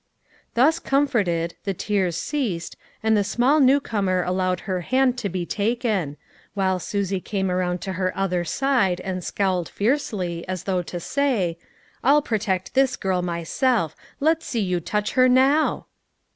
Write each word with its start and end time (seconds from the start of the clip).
Thus 0.55 0.79
"comforted, 0.79 1.53
the 1.63 1.75
tears 1.75 2.15
ceased, 2.15 2.75
and 3.03 3.15
the 3.15 3.23
small 3.23 3.59
new 3.59 3.79
comer 3.79 4.23
allowed 4.23 4.61
her 4.61 4.81
hand 4.81 5.15
to 5.19 5.29
be 5.29 5.45
taken; 5.45 6.17
while 6.55 6.79
Susie 6.79 7.19
came 7.21 7.51
around 7.51 7.81
to 7.81 7.93
her 7.93 8.11
other 8.17 8.43
side, 8.43 8.99
and 9.01 9.23
310 9.23 9.45
LITTLE 9.57 9.71
FISHERS! 9.73 10.11
AND 10.11 10.19
THEIE 10.19 10.25
NETS. 10.25 10.37
scowled 10.39 10.39
fiercely, 10.39 10.47
as 10.47 10.63
though 10.63 10.81
to 10.81 10.99
say:" 10.99 11.59
I'll 12.03 12.21
protect 12.23 12.73
this 12.73 12.95
girl 12.95 13.21
myself; 13.21 13.95
let's 14.19 14.47
see 14.47 14.59
you 14.61 14.79
touch 14.79 15.11
her 15.11 15.29
now!" 15.29 15.85